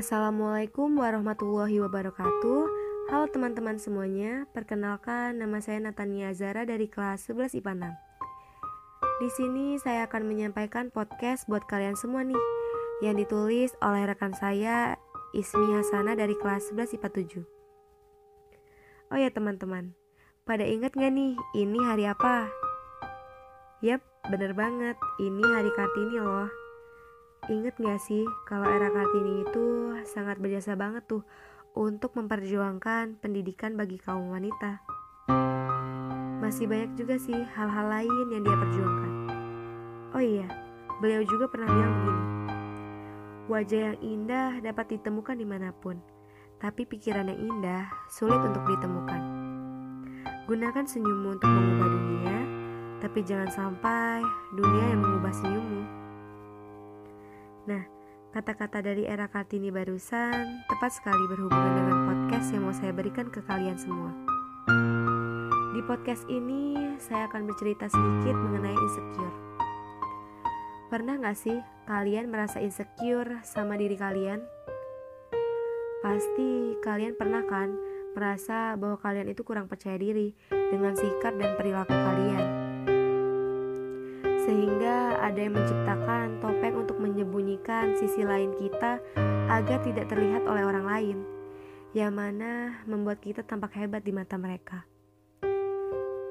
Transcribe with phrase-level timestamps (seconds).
[0.00, 2.60] Assalamualaikum warahmatullahi wabarakatuh.
[3.12, 7.92] Halo teman-teman semuanya Perkenalkan nama saya Natania Zara dari kelas 11 IPA
[9.04, 12.40] 6 Di sini saya akan menyampaikan podcast buat kalian semua nih
[13.04, 14.96] Yang ditulis oleh rekan saya
[15.36, 17.44] Ismi Hasana dari kelas 11 IPA
[19.04, 19.92] 7 Oh ya teman-teman.
[20.48, 22.48] Pada ingat gak nih ini hari apa?
[23.84, 24.00] Yap,
[24.32, 24.96] bener banget.
[25.20, 26.59] Ini hari Kartini loh
[27.50, 31.26] Ingat gak sih kalau era Kartini itu sangat berjasa banget tuh
[31.74, 34.78] untuk memperjuangkan pendidikan bagi kaum wanita.
[36.38, 39.12] Masih banyak juga sih hal-hal lain yang dia perjuangkan.
[40.14, 40.46] Oh iya,
[41.02, 42.22] beliau juga pernah bilang begini.
[43.50, 45.98] Wajah yang indah dapat ditemukan di mana pun,
[46.62, 49.22] tapi pikiran yang indah sulit untuk ditemukan.
[50.46, 52.38] Gunakan senyummu untuk mengubah dunia,
[53.02, 54.22] tapi jangan sampai
[54.54, 55.99] dunia yang mengubah senyummu.
[57.70, 57.86] Nah,
[58.34, 63.38] kata-kata dari era Kartini barusan tepat sekali berhubungan dengan podcast yang mau saya berikan ke
[63.46, 64.10] kalian semua.
[65.70, 69.36] Di podcast ini, saya akan bercerita sedikit mengenai insecure.
[70.90, 74.42] Pernah gak sih kalian merasa insecure sama diri kalian?
[76.02, 77.70] Pasti kalian pernah kan
[78.18, 82.69] merasa bahwa kalian itu kurang percaya diri dengan sikap dan perilaku kalian
[84.48, 89.00] sehingga ada yang menciptakan topeng untuk menyembunyikan sisi lain kita
[89.50, 91.18] agar tidak terlihat oleh orang lain,
[91.92, 94.86] yang mana membuat kita tampak hebat di mata mereka.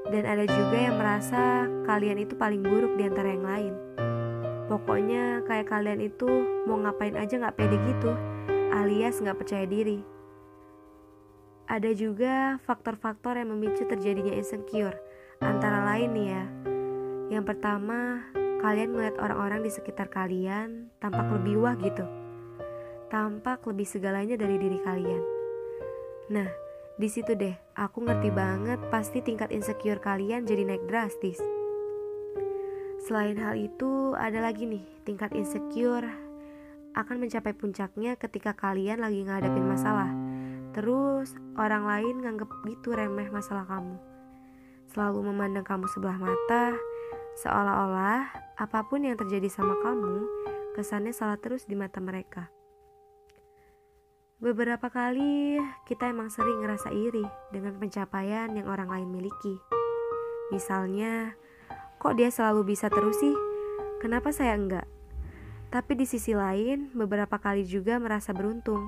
[0.09, 3.73] Dan ada juga yang merasa kalian itu paling buruk di antara yang lain.
[4.65, 6.29] Pokoknya kayak kalian itu
[6.65, 8.13] mau ngapain aja gak pede gitu,
[8.73, 10.01] alias gak percaya diri.
[11.69, 14.97] Ada juga faktor-faktor yang memicu terjadinya insecure,
[15.41, 16.43] antara lain nih ya,
[17.29, 18.25] yang pertama,
[18.59, 22.03] kalian melihat orang-orang di sekitar kalian tampak lebih wah gitu.
[23.13, 25.23] Tampak lebih segalanya dari diri kalian.
[26.29, 26.49] Nah,
[26.99, 31.39] di situ deh, aku ngerti banget pasti tingkat insecure kalian jadi naik drastis.
[32.99, 36.05] Selain hal itu, ada lagi nih, tingkat insecure
[36.97, 40.11] akan mencapai puncaknya ketika kalian lagi ngadepin masalah.
[40.75, 43.95] Terus, orang lain nganggep gitu remeh masalah kamu.
[44.91, 46.75] Selalu memandang kamu sebelah mata,
[47.37, 50.25] Seolah-olah apa pun yang terjadi sama kamu,
[50.73, 52.49] kesannya salah terus di mata mereka.
[54.39, 59.59] Beberapa kali kita emang sering ngerasa iri dengan pencapaian yang orang lain miliki.
[60.49, 61.35] Misalnya,
[61.99, 63.35] kok dia selalu bisa terus sih?
[63.99, 64.87] Kenapa saya enggak?
[65.69, 68.87] Tapi di sisi lain, beberapa kali juga merasa beruntung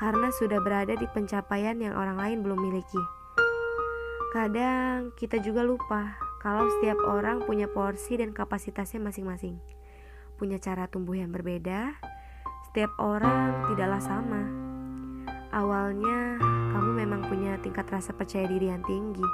[0.00, 3.02] karena sudah berada di pencapaian yang orang lain belum miliki.
[4.32, 9.58] Kadang kita juga lupa kalau setiap orang punya porsi dan kapasitasnya masing-masing,
[10.38, 11.98] punya cara tumbuh yang berbeda,
[12.70, 14.46] setiap orang tidaklah sama.
[15.50, 16.38] Awalnya,
[16.70, 19.26] kamu memang punya tingkat rasa percaya diri yang tinggi.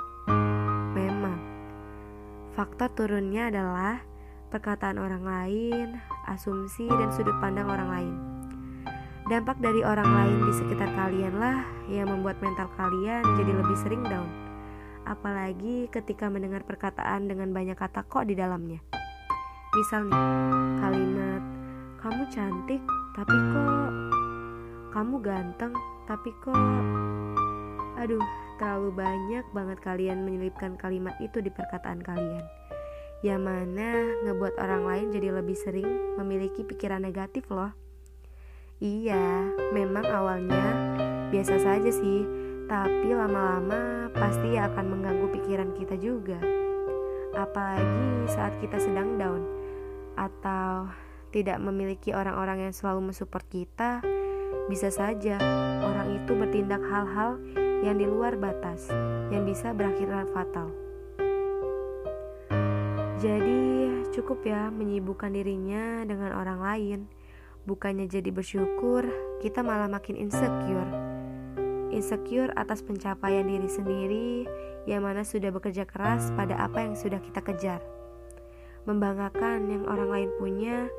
[0.97, 1.37] Memang,
[2.57, 4.01] faktor turunnya adalah
[4.49, 6.01] perkataan orang lain,
[6.33, 8.15] asumsi, dan sudut pandang orang lain.
[9.29, 11.61] Dampak dari orang lain di sekitar kalian lah
[11.93, 14.42] yang membuat mental kalian jadi lebih sering down
[15.05, 18.79] apalagi ketika mendengar perkataan dengan banyak kata kok di dalamnya.
[19.73, 20.27] Misal nih,
[20.85, 21.43] kalimat
[22.03, 22.83] "kamu cantik,
[23.17, 23.93] tapi kok
[24.93, 25.73] kamu ganteng,
[26.05, 26.57] tapi kok..."
[27.97, 28.25] Aduh,
[28.59, 32.45] terlalu banyak banget kalian menyelipkan kalimat itu di perkataan kalian.
[33.23, 33.91] Yang mana
[34.27, 37.71] ngebuat orang lain jadi lebih sering memiliki pikiran negatif loh.
[38.83, 40.67] Iya, memang awalnya
[41.31, 46.39] biasa saja sih, tapi lama-lama pasti akan mengganggu pikiran kita juga.
[47.33, 49.43] Apalagi saat kita sedang down
[50.15, 50.93] atau
[51.33, 54.05] tidak memiliki orang-orang yang selalu mensupport kita,
[54.69, 55.41] bisa saja
[55.81, 57.41] orang itu bertindak hal-hal
[57.83, 58.87] yang di luar batas
[59.33, 60.69] yang bisa berakhir fatal.
[63.23, 63.63] Jadi,
[64.13, 67.01] cukup ya menyibukkan dirinya dengan orang lain.
[67.63, 69.07] Bukannya jadi bersyukur,
[69.39, 71.12] kita malah makin insecure
[71.93, 74.49] insecure atas pencapaian diri sendiri
[74.89, 77.81] yang mana sudah bekerja keras pada apa yang sudah kita kejar.
[78.89, 80.91] Membanggakan yang orang lain punya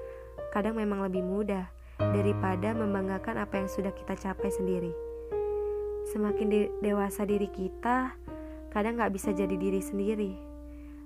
[0.56, 1.68] kadang memang lebih mudah
[2.00, 4.94] daripada membanggakan apa yang sudah kita capai sendiri.
[6.14, 8.16] Semakin di dewasa diri kita,
[8.72, 10.34] kadang gak bisa jadi diri sendiri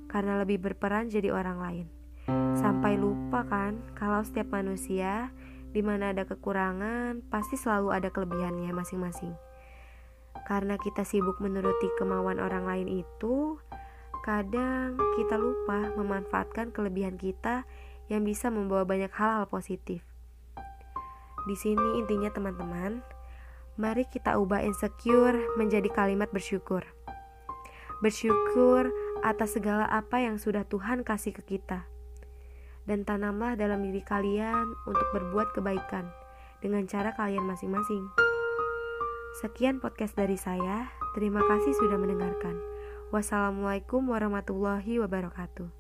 [0.08, 1.88] karena lebih berperan jadi orang lain.
[2.60, 5.32] Sampai lupa kan kalau setiap manusia
[5.72, 9.47] di mana ada kekurangan pasti selalu ada kelebihannya masing-masing.
[10.48, 13.60] Karena kita sibuk menuruti kemauan orang lain itu,
[14.24, 17.68] kadang kita lupa memanfaatkan kelebihan kita
[18.08, 20.08] yang bisa membawa banyak hal-hal positif.
[21.44, 23.04] Di sini intinya teman-teman,
[23.76, 26.88] mari kita ubah insecure menjadi kalimat bersyukur.
[28.00, 28.88] Bersyukur
[29.28, 31.84] atas segala apa yang sudah Tuhan kasih ke kita.
[32.88, 36.08] Dan tanamlah dalam diri kalian untuk berbuat kebaikan
[36.64, 38.27] dengan cara kalian masing-masing.
[39.36, 40.88] Sekian podcast dari saya.
[41.12, 42.56] Terima kasih sudah mendengarkan.
[43.12, 45.77] Wassalamualaikum warahmatullahi wabarakatuh.